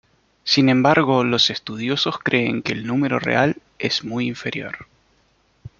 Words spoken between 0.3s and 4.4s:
Sin embargo los estudiosos creen que el número real es muy